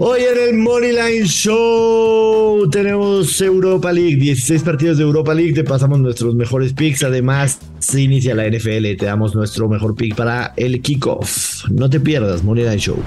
[0.00, 5.98] Hoy en el Moneyline Show tenemos Europa League, 16 partidos de Europa League, te pasamos
[5.98, 10.80] nuestros mejores picks, además se inicia la NFL, te damos nuestro mejor pick para el
[10.82, 11.68] kickoff.
[11.70, 12.98] No te pierdas, Moneyline Show.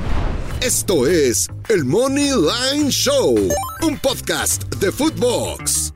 [0.61, 3.37] Esto es el Moneyline Show,
[3.83, 5.93] un podcast de Footbox.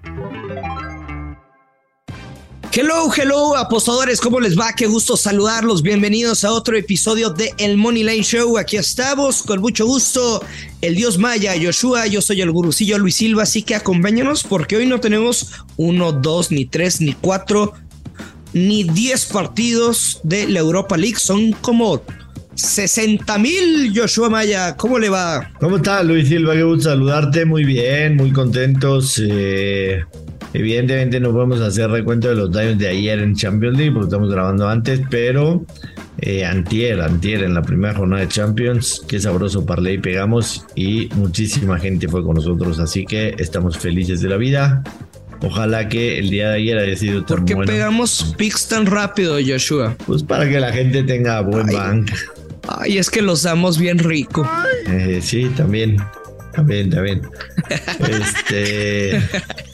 [2.78, 4.74] Hello, hello, apostadores, ¿cómo les va?
[4.76, 5.82] Qué gusto saludarlos.
[5.82, 8.58] Bienvenidos a otro episodio de El Money Line Show.
[8.58, 10.44] Aquí estamos con mucho gusto.
[10.82, 14.88] El Dios Maya, Joshua, yo soy el gurucillo Luis Silva, así que acompáñanos porque hoy
[14.88, 17.72] no tenemos uno, dos, ni tres, ni cuatro,
[18.52, 21.18] ni diez partidos de la Europa League.
[21.18, 22.04] Son como
[22.56, 24.76] 60 mil, Joshua Maya.
[24.76, 25.50] ¿Cómo le va?
[25.62, 26.54] ¿Cómo está, Luis Silva?
[26.56, 27.46] Qué gusto saludarte.
[27.46, 29.22] Muy bien, muy contentos.
[29.26, 30.04] Eh
[30.56, 34.32] Evidentemente no podemos hacer recuento de los daños de ayer en Champions League porque estamos
[34.32, 35.66] grabando antes, pero
[36.20, 41.78] eh, antier, antier en la primera jornada de Champions, qué sabroso parlay pegamos y muchísima
[41.78, 44.82] gente fue con nosotros, así que estamos felices de la vida.
[45.42, 49.36] Ojalá que el día de ayer haya sido tan ¿Por qué pegamos picks tan rápido,
[49.46, 49.98] Joshua?
[50.08, 52.12] Pues para que la gente tenga buen bank.
[52.70, 54.50] Ay, es que los damos bien rico.
[54.88, 55.98] Eh, sí, también.
[56.54, 57.22] También, también.
[58.00, 59.22] Este,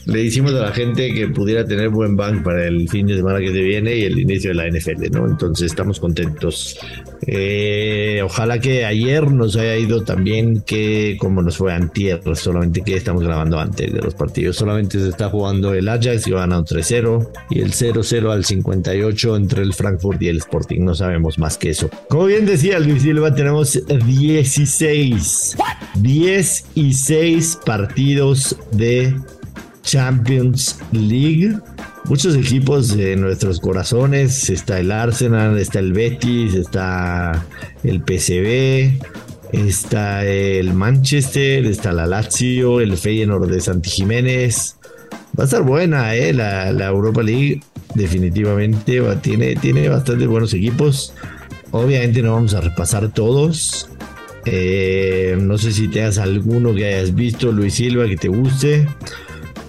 [0.05, 3.39] le hicimos a la gente que pudiera tener buen bank para el fin de semana
[3.39, 5.27] que se viene y el inicio de la NFL, ¿no?
[5.27, 6.77] Entonces estamos contentos.
[7.27, 12.95] Eh, ojalá que ayer nos haya ido también que como nos fue antier, solamente que
[12.95, 14.55] estamos grabando antes de los partidos.
[14.55, 18.45] Solamente se está jugando el Ajax y van a un 3-0 y el 0-0 al
[18.45, 20.81] 58 entre el Frankfurt y el Sporting.
[20.81, 21.89] No sabemos más que eso.
[22.09, 25.57] Como bien decía Luis Silva, tenemos 16.
[25.95, 29.13] 10 y 6 partidos de
[29.91, 31.53] Champions League.
[32.05, 34.49] Muchos equipos de nuestros corazones.
[34.49, 37.45] Está el Arsenal, está el Betis, está
[37.83, 39.01] el PCB,
[39.51, 44.77] está el Manchester, está la Lazio, el Feyenoord de Santi Jiménez.
[45.37, 46.31] Va a estar buena, ¿eh?
[46.31, 47.59] La, Europa League
[47.93, 51.13] definitivamente tiene, tiene bastante buenos equipos.
[51.71, 53.89] Obviamente no vamos a repasar todos.
[54.45, 58.87] Eh, no sé si tengas alguno que hayas visto, Luis Silva, que te guste.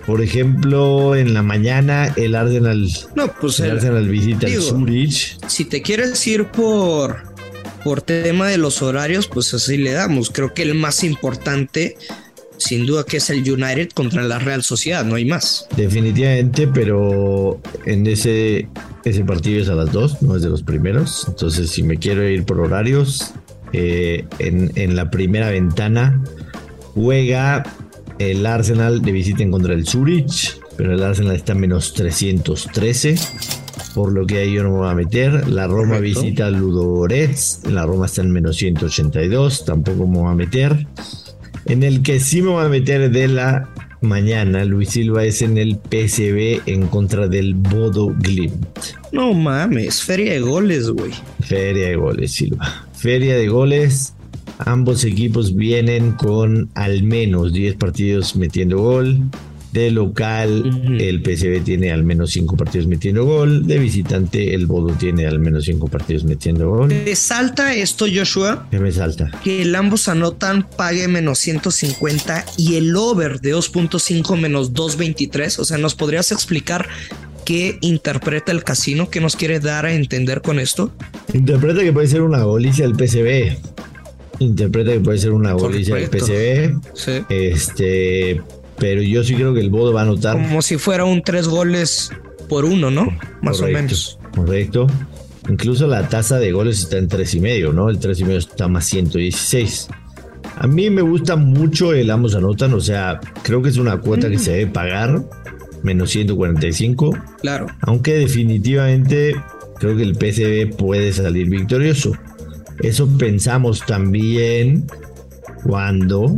[0.06, 5.38] Por ejemplo, en la mañana el Arsenal, no, pues el, Arsenal visita el Zurich.
[5.46, 7.22] Si te quieres ir por,
[7.84, 10.30] por tema de los horarios, pues así le damos.
[10.30, 11.96] Creo que el más importante,
[12.58, 15.66] sin duda, que es el United contra la Real Sociedad, no hay más.
[15.76, 18.68] Definitivamente, pero en ese,
[19.04, 21.26] ese partido es a las dos, no es de los primeros.
[21.28, 23.32] Entonces, si me quiero ir por horarios,
[23.72, 26.20] eh, en, en la primera ventana
[26.94, 27.62] juega
[28.18, 33.14] el Arsenal de visita en contra del Zurich, pero el Arsenal está en menos 313,
[33.94, 35.48] por lo que ahí yo no me voy a meter.
[35.48, 40.34] La Roma visita al Ludogorets, la Roma está en menos 182, tampoco me voy a
[40.34, 40.86] meter.
[41.66, 43.68] En el que sí me voy a meter de la
[44.00, 48.78] mañana, Luis Silva es en el PSB en contra del Bodo Glimt.
[49.12, 51.12] No mames, feria de goles, güey.
[51.40, 52.86] Feria de goles, Silva.
[52.94, 54.14] Feria de goles.
[54.66, 59.18] Ambos equipos vienen con al menos 10 partidos metiendo gol.
[59.72, 63.66] De local, el PSV tiene al menos 5 partidos metiendo gol.
[63.66, 66.90] De visitante, el Bodo tiene al menos 5 partidos metiendo gol.
[66.90, 68.68] ¿Te salta esto, Joshua?
[68.70, 69.30] ¿Qué me salta?
[69.42, 75.58] Que el ambos anotan, pague menos 150 y el over de 2.5 menos 2.23.
[75.58, 76.86] O sea, ¿nos podrías explicar
[77.46, 79.08] qué interpreta el casino?
[79.08, 80.92] ¿Qué nos quiere dar a entender con esto?
[81.32, 83.72] Interpreta que puede ser una golicia del PSV
[84.42, 86.80] interpreta que puede ser una golicia del PCB.
[86.94, 87.12] Sí.
[87.28, 88.40] Este,
[88.78, 90.36] pero yo sí creo que el Bodo va a anotar.
[90.36, 92.10] Como si fuera un tres goles
[92.48, 93.08] por uno, ¿no?
[93.40, 94.18] Más o menos.
[94.34, 94.86] Correcto.
[95.48, 97.88] Incluso la tasa de goles está en tres y medio, ¿no?
[97.88, 99.88] El tres y medio está más 116.
[100.56, 104.28] A mí me gusta mucho el ambos anotan, o sea, creo que es una cuota
[104.28, 104.40] que mm.
[104.40, 105.22] se debe pagar,
[105.82, 107.16] menos 145.
[107.40, 107.66] Claro.
[107.80, 109.34] Aunque definitivamente
[109.78, 112.12] creo que el PCB puede salir victorioso.
[112.80, 114.86] Eso pensamos también
[115.64, 116.36] cuando,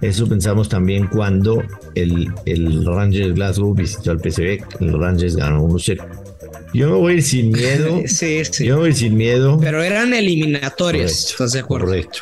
[0.00, 1.62] eso pensamos también cuando
[1.94, 6.06] el, el Rangers Glasgow visitó al PSV, el Rangers ganó 1-0.
[6.74, 8.02] Yo me voy a ir sin miedo.
[8.06, 8.66] sí, sí.
[8.66, 9.58] Yo me voy a ir sin miedo.
[9.60, 11.86] Pero eran eliminatorias, ¿estás de acuerdo?
[11.86, 12.20] Correcto.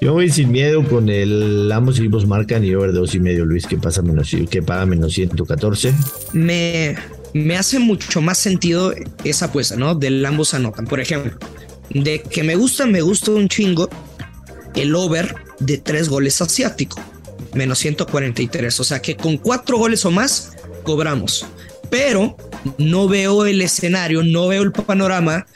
[0.00, 3.14] Yo me voy a ir sin miedo con el ambos equipos marcan y over dos
[3.14, 5.92] y medio, Luis, que pasa menos que paga menos 114.
[6.32, 6.94] Me,
[7.34, 8.94] me hace mucho más sentido
[9.24, 9.96] esa apuesta, ¿no?
[9.96, 10.86] Del ambos anotan.
[10.86, 11.32] Por ejemplo,
[11.90, 13.88] de que me gusta, me gusta un chingo
[14.74, 17.00] el over de tres goles asiático,
[17.54, 18.80] menos 143.
[18.80, 20.52] O sea que con cuatro goles o más
[20.84, 21.46] cobramos.
[21.90, 22.36] Pero
[22.76, 25.46] no veo el escenario, no veo el panorama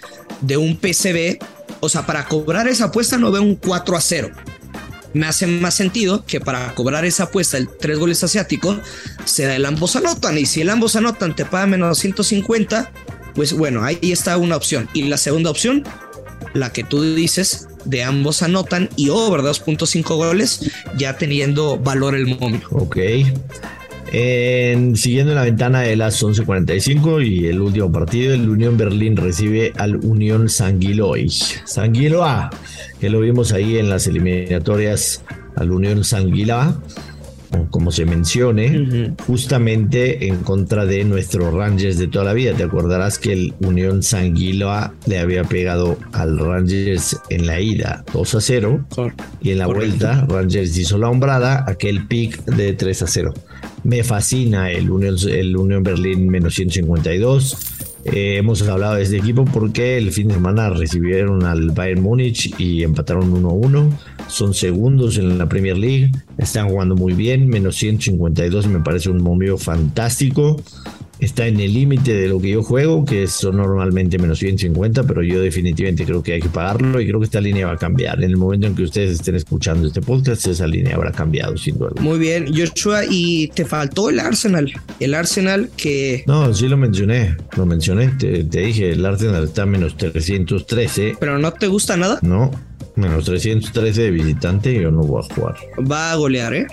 [0.40, 1.38] de un PCB.
[1.80, 4.30] O sea, para cobrar esa apuesta no veo un 4 a 0.
[5.14, 8.78] me hace más sentido que para cobrar esa apuesta, el tres goles asiático,
[9.24, 10.38] sea el ambos anotan.
[10.38, 12.90] Y si el ambos anotan te paga menos 150,
[13.34, 14.88] pues bueno, ahí está una opción.
[14.94, 15.84] Y la segunda opción,
[16.54, 22.26] la que tú dices, de ambos anotan y over 2.5 goles, ya teniendo valor el
[22.38, 22.62] momio.
[22.70, 22.98] Ok.
[24.14, 29.72] En, siguiendo la ventana de las 11:45 y el último partido, el Unión Berlín recibe
[29.78, 31.30] al Unión Sanguiloy.
[31.30, 32.50] Sanguiloa,
[33.00, 35.22] que lo vimos ahí en las eliminatorias
[35.56, 36.78] al Unión Sanguiloa
[37.70, 42.54] como se mencione, justamente en contra de nuestros Rangers de toda la vida.
[42.54, 48.34] Te acordarás que el Unión Sanguiloa le había pegado al Rangers en la ida 2
[48.34, 48.86] a 0
[49.40, 53.34] y en la vuelta Rangers hizo la hombrada, aquel pick de 3 a 0.
[53.84, 57.56] Me fascina el Unión, el Unión Berlín menos 152.
[58.04, 62.52] Eh, hemos hablado de este equipo porque el fin de semana recibieron al Bayern Múnich
[62.58, 63.90] y empataron 1-1.
[64.28, 66.12] Son segundos en la Premier League.
[66.38, 67.48] Están jugando muy bien.
[67.48, 70.56] Menos 152 me parece un momio fantástico
[71.24, 75.22] está en el límite de lo que yo juego, que son normalmente menos 150, pero
[75.22, 78.22] yo definitivamente creo que hay que pagarlo y creo que esta línea va a cambiar.
[78.22, 81.78] En el momento en que ustedes estén escuchando este podcast, esa línea habrá cambiado sin
[81.78, 81.92] duda.
[82.00, 84.72] Muy bien, Joshua, y te faltó el Arsenal.
[84.98, 86.24] El Arsenal que...
[86.26, 91.16] No, sí lo mencioné, lo mencioné, te, te dije, el Arsenal está menos 313.
[91.20, 92.18] ¿Pero no te gusta nada?
[92.22, 92.50] No,
[92.96, 95.56] menos 313 de visitante, yo no voy a jugar.
[95.90, 96.66] Va a golear, ¿eh?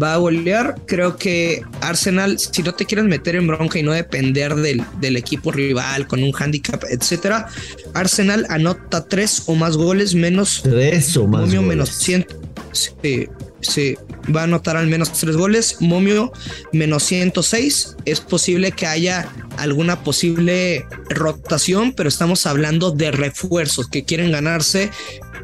[0.00, 0.76] va a golear.
[0.86, 5.16] Creo que Arsenal, si no te quieres meter en bronca y no depender del, del
[5.16, 7.48] equipo rival con un handicap, etcétera,
[7.92, 10.60] Arsenal anota tres o más goles menos.
[10.62, 11.42] Tres o más.
[11.42, 11.68] Momio goles.
[11.68, 12.26] menos 100.
[12.72, 13.28] Sí,
[13.60, 13.96] sí,
[14.34, 15.76] va a anotar al menos tres goles.
[15.80, 16.32] Momio
[16.72, 17.96] menos 106.
[18.04, 24.90] Es posible que haya alguna posible rotación, pero estamos hablando de refuerzos que quieren ganarse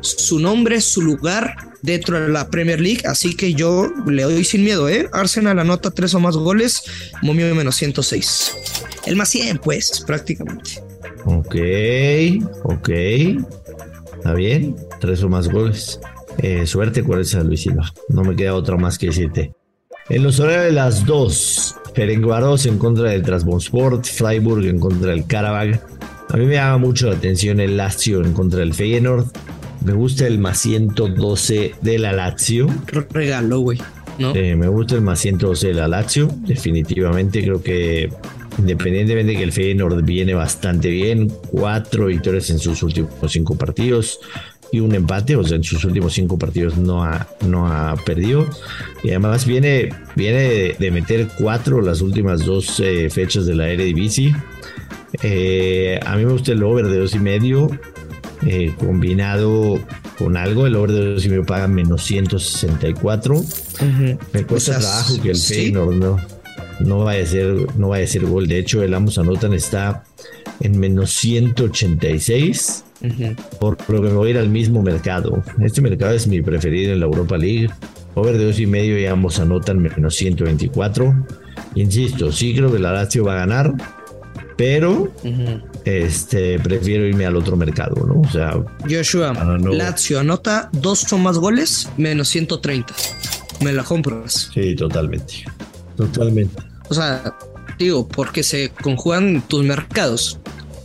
[0.00, 3.02] su nombre, su lugar dentro de la Premier League.
[3.04, 5.08] Así que yo le doy sin miedo, ¿eh?
[5.12, 6.82] Arsenal anota tres o más goles,
[7.22, 8.56] momio menos 106.
[9.06, 10.82] El más 100, pues, prácticamente.
[11.24, 11.56] Ok,
[12.64, 12.88] ok.
[14.16, 16.00] Está bien, tres o más goles.
[16.38, 17.92] Eh, suerte con esa, Luis Silva.
[18.08, 19.52] No me queda otra más que decirte.
[20.08, 25.26] En los horarios de las dos, Ferencváros en contra del Trabzonspor, Freiburg en contra del
[25.26, 25.80] Karabag.
[26.28, 29.26] A mí me llama mucho la atención el Lazio en contra del Feyenoord.
[29.84, 32.66] Me gusta el más 112 de la Lazio.
[33.10, 33.78] Regalo, güey.
[34.18, 34.34] ¿no?
[34.34, 36.28] Eh, me gusta el más 112 de la Lazio.
[36.46, 38.10] Definitivamente creo que
[38.58, 44.20] independientemente de que el Feyenoord viene bastante bien, cuatro victorias en sus últimos cinco partidos
[44.72, 48.46] y un empate, o sea, en sus últimos cinco partidos no ha, no ha perdido.
[49.02, 53.68] Y además viene, viene de, de meter cuatro las últimas dos eh, fechas de la
[53.68, 54.34] Eredivisie.
[55.22, 57.70] Eh, a mí me gusta el over de dos y medio.
[58.46, 59.78] Eh, combinado
[60.18, 63.34] con algo, el over de dos y medio paga menos 164.
[63.36, 64.18] Ujú.
[64.32, 65.54] Me cuesta O sea, trabajo que el sí.
[65.54, 66.16] Feyenoord no,
[66.80, 68.48] no vaya a ser, no vaya a ser gol.
[68.48, 70.04] De hecho, el ambos anotan está
[70.60, 73.34] en menos 186, Ujú.
[73.58, 75.42] por lo que me voy a ir al mismo mercado.
[75.62, 77.68] Este mercado es mi preferido en la Europa League.
[78.14, 81.26] Over de dos y medio y ambos anotan menos 124.
[81.76, 83.72] Insisto, sí creo que la Lazio va a ganar,
[84.60, 85.10] pero
[85.86, 88.20] este prefiero irme al otro mercado, ¿no?
[88.20, 89.56] O sea, Joshua, no.
[89.72, 92.94] Lazio anota dos o más goles, menos 130.
[93.62, 94.50] Me la compras.
[94.52, 95.46] sí, totalmente.
[95.96, 96.62] Totalmente.
[96.90, 97.34] O sea,
[97.78, 100.38] digo, porque se conjugan tus mercados.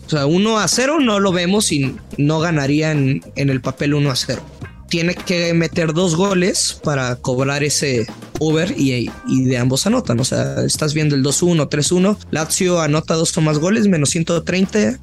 [0.08, 3.94] O sea, 1 a 0 no lo vemos y no ganaría en, en el papel
[3.94, 4.42] 1 a 0.
[4.88, 8.08] Tiene que meter dos goles para cobrar ese
[8.40, 10.20] over y, de ambos anotan.
[10.20, 12.18] O sea, estás viendo el 2-1, 3-1.
[12.32, 15.00] Lazio anota dos o más goles, menos 130.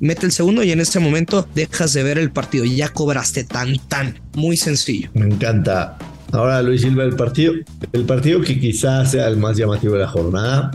[0.00, 2.64] Mete el segundo y en este momento dejas de ver el partido.
[2.64, 4.18] Ya cobraste tan, tan.
[4.34, 5.10] Muy sencillo.
[5.14, 5.98] Me encanta.
[6.32, 7.54] Ahora Luis Silva, el partido,
[7.92, 10.70] el partido que quizás sea el más llamativo de la jornada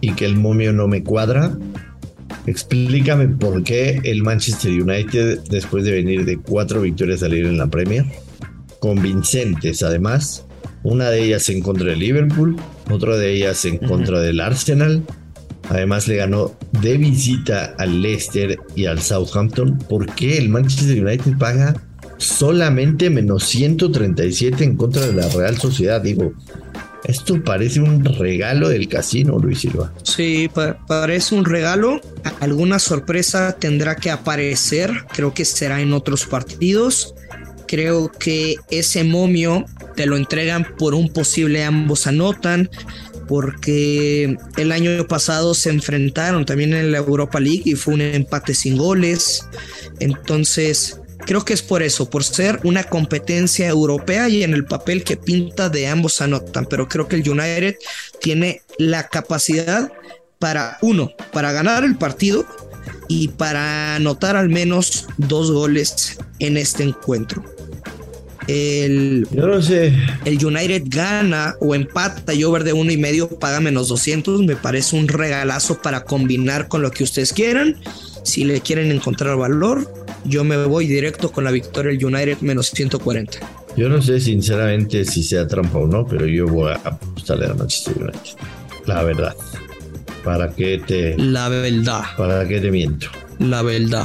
[0.00, 1.56] y que el momio no me cuadra.
[2.46, 7.66] Explícame por qué el Manchester United, después de venir de cuatro victorias salir en la
[7.66, 8.04] Premier,
[8.80, 10.46] convincentes además,
[10.82, 12.56] una de ellas en contra del Liverpool,
[12.90, 15.02] otra de ellas en contra del Arsenal.
[15.70, 19.76] Además le ganó de visita al Leicester y al Southampton.
[19.78, 21.74] ¿Por qué el Manchester United paga
[22.16, 26.00] solamente menos 137 en contra de la Real Sociedad?
[26.00, 26.32] Digo,
[27.04, 29.92] esto parece un regalo del casino, Luis Silva.
[30.02, 32.00] Sí, pa- parece un regalo.
[32.40, 34.90] Alguna sorpresa tendrá que aparecer.
[35.12, 37.14] Creo que será en otros partidos.
[37.66, 39.66] Creo que ese momio
[39.98, 42.70] te lo entregan por un posible ambos anotan.
[43.26, 48.54] Porque el año pasado se enfrentaron también en la Europa League y fue un empate
[48.54, 49.44] sin goles.
[49.98, 55.04] Entonces, Creo que es por eso, por ser una competencia europea y en el papel
[55.04, 57.76] que pinta de ambos anotan, pero creo que el United
[58.18, 59.92] tiene la capacidad
[60.38, 62.46] para, uno, para ganar el partido
[63.08, 67.44] y para anotar al menos dos goles en este encuentro.
[68.48, 69.92] El, Yo no sé.
[70.24, 74.40] el United gana o empata y over de uno y medio paga menos 200.
[74.42, 77.76] Me parece un regalazo para combinar con lo que ustedes quieran.
[78.24, 79.92] Si le quieren encontrar valor,
[80.24, 83.38] yo me voy directo con la victoria del United menos 140.
[83.76, 87.54] Yo no sé sinceramente si sea trampa o no, pero yo voy a apostarle a
[87.54, 88.36] Manchester United.
[88.86, 89.36] La verdad.
[90.24, 93.06] ¿Para qué te, La verdad, para qué te miento?
[93.38, 94.04] La verdad.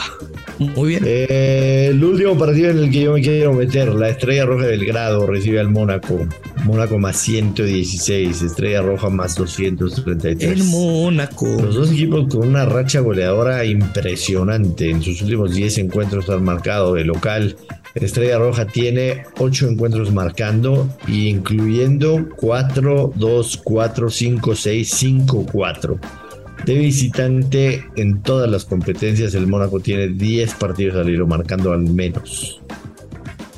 [0.59, 1.03] Muy bien.
[1.05, 4.77] Eh, el último partido en el que yo me quiero meter, la Estrella Roja de
[4.77, 6.19] Belgrado recibe al Mónaco.
[6.63, 10.51] Mónaco más 116, Estrella Roja más 233.
[10.51, 11.47] El Mónaco.
[11.61, 14.89] Los dos equipos con una racha goleadora impresionante.
[14.89, 17.55] En sus últimos 10 encuentros han marcado de local.
[17.95, 25.99] Estrella Roja tiene 8 encuentros marcando, incluyendo 4, 2, 4, 5, 6, 5, 4.
[26.65, 31.81] De visitante en todas las competencias, el Mónaco tiene 10 partidos al hilo marcando al
[31.81, 32.61] menos.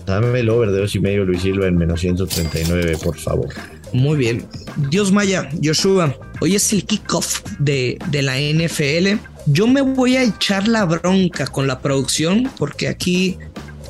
[0.08, 3.50] Dame el over de 2 y medio, Luis Silva, en menos 139, por favor.
[3.94, 4.46] Muy bien.
[4.90, 9.20] Dios Maya, Joshua, hoy es el kickoff de, de la NFL.
[9.48, 13.38] Yo me voy a echar la bronca con la producción porque aquí,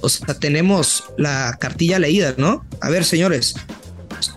[0.02, 2.66] o tenemos la cartilla leída, ¿no?
[2.82, 3.56] A ver, señores,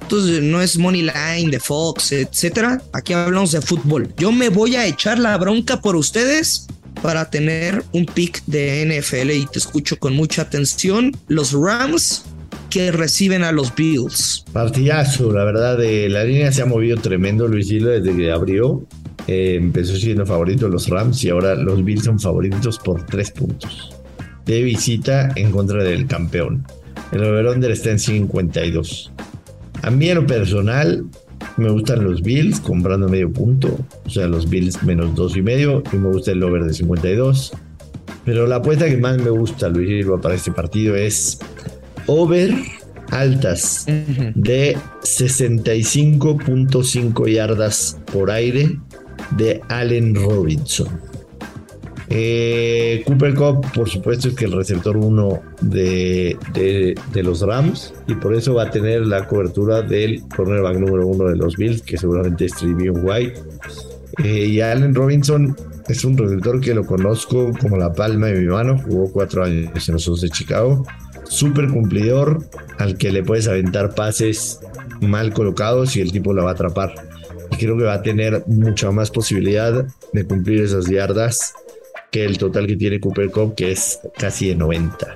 [0.08, 2.80] esto no es Money Line de Fox, etcétera.
[2.94, 4.08] Aquí hablamos de fútbol.
[4.16, 6.66] Yo me voy a echar la bronca por ustedes
[7.02, 11.14] para tener un pick de NFL y te escucho con mucha atención.
[11.26, 12.24] Los Rams
[12.70, 14.46] que reciben a los Bills.
[14.50, 18.86] Partidazo, la verdad, la línea se ha movido tremendo Luis Silva desde que abrió.
[19.26, 23.94] Eh, empezó siendo favorito los Rams y ahora los Bills son favoritos por tres puntos.
[24.46, 26.66] De visita en contra del campeón.
[27.12, 29.12] El over-under está en 52.
[29.82, 31.04] A mí en lo personal
[31.56, 33.78] me gustan los Bills comprando medio punto.
[34.04, 35.82] O sea, los Bills menos dos y medio.
[35.92, 37.52] Y me gusta el over de 52.
[38.24, 41.38] Pero la apuesta que más me gusta, Luis Silva, para este partido es
[42.06, 42.54] over
[43.10, 48.78] altas de 65.5 yardas por aire
[49.36, 50.88] de Allen Robinson.
[52.10, 58.14] Eh, Cooper Cup, por supuesto, es que el receptor 1 de, de, los Rams y
[58.14, 61.98] por eso va a tener la cobertura del cornerback número 1 de los Bills, que
[61.98, 63.42] seguramente es White.
[64.24, 65.54] Eh, y Allen Robinson
[65.88, 69.88] es un receptor que lo conozco como la palma de mi mano, jugó cuatro años
[69.88, 70.86] en los Osos de Chicago.
[71.24, 72.42] Súper cumplidor,
[72.78, 74.60] al que le puedes aventar pases
[75.02, 76.94] mal colocados y el tipo la va a atrapar.
[77.50, 81.54] Y creo que va a tener mucha más posibilidad de cumplir esas yardas
[82.10, 85.14] que el total que tiene Cooper Cup, que es casi de 90.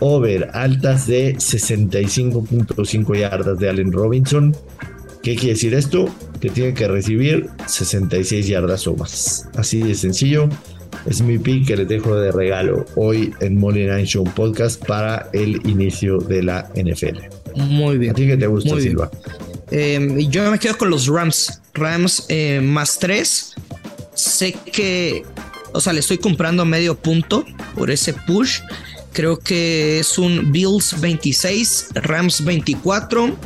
[0.00, 4.54] Over altas de 65.5 yardas de Allen Robinson.
[5.22, 6.14] ¿Qué quiere decir esto?
[6.40, 9.48] Que tiene que recibir 66 yardas o más.
[9.56, 10.48] Así de sencillo.
[11.06, 15.28] Es mi pick que les dejo de regalo hoy en Molly Nine Show Podcast para
[15.32, 17.18] el inicio de la NFL.
[17.56, 18.12] Muy bien.
[18.12, 19.10] ¿A ti que te gusta, Silva?
[19.70, 21.60] Eh, yo me quedo con los Rams.
[21.74, 23.54] Rams eh, más 3.
[24.14, 25.24] Sé que
[25.74, 28.60] o sea, le estoy comprando medio punto por ese push.
[29.12, 33.36] Creo que es un Bills 26, Rams 24.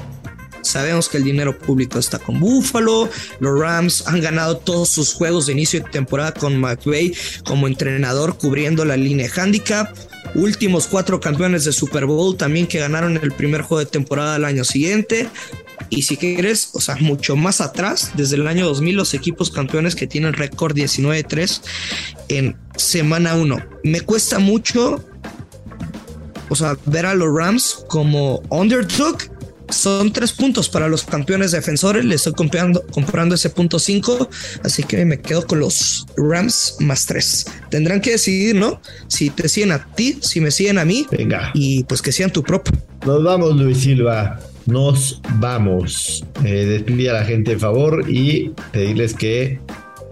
[0.61, 3.09] Sabemos que el dinero público está con Buffalo.
[3.41, 7.15] Los Rams han ganado todos sus juegos de inicio de temporada con McVay
[7.47, 9.97] como entrenador cubriendo la línea handicap.
[10.35, 14.45] Últimos cuatro campeones de Super Bowl también que ganaron el primer juego de temporada del
[14.45, 15.29] año siguiente.
[15.91, 19.95] Y si quieres, o sea, mucho más atrás, desde el año 2000, los equipos campeones
[19.95, 21.61] que tienen récord 19-3
[22.29, 23.59] en semana 1.
[23.85, 25.05] Me cuesta mucho,
[26.49, 29.19] o sea, ver a los Rams como underdog.
[29.71, 32.03] Son tres puntos para los campeones defensores.
[32.03, 34.31] Le estoy comprando, comprando ese punto 5.
[34.65, 37.47] Así que me quedo con los Rams más 3.
[37.71, 38.81] Tendrán que decidir, ¿no?
[39.09, 41.07] Si te siguen a ti, si me siguen a mí.
[41.11, 41.51] Venga.
[41.53, 42.73] Y pues que sean tu propio.
[43.05, 46.25] Nos vamos, Luis Silva nos vamos.
[46.45, 49.59] Eh, despide a la gente de favor y pedirles que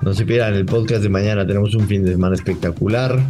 [0.02, 1.46] no se pierdan el podcast de mañana.
[1.46, 3.20] Tenemos un fin de semana espectacular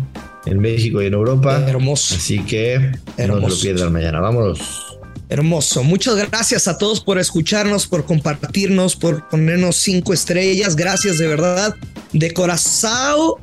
[0.47, 1.65] en México y en Europa.
[1.67, 2.15] Hermoso.
[2.15, 3.41] Así que Hermoso.
[3.41, 4.21] no se lo pierdan mañana.
[4.21, 4.99] Vámonos.
[5.29, 5.83] Hermoso.
[5.83, 10.77] Muchas gracias a todos por escucharnos, por compartirnos, por ponernos cinco estrellas.
[10.77, 11.75] Gracias de verdad,
[12.13, 13.35] de corazón.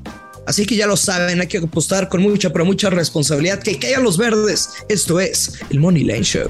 [0.46, 3.62] Así que ya lo saben, hay que apostar con mucha, pero mucha responsabilidad.
[3.62, 4.70] Que caigan los verdes.
[4.88, 6.50] Esto es el Money Line Show.